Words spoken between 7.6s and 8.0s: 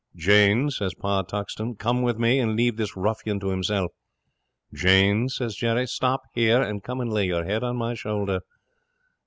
on my